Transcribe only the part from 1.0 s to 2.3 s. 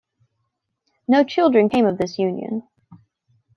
No children came of this